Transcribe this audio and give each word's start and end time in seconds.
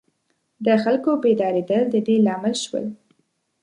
د 0.65 0.67
خلکو 0.83 1.11
بیدارېدل 1.23 1.83
د 1.93 1.95
دې 2.05 2.15
لامل 2.25 2.55
شول. 2.63 2.85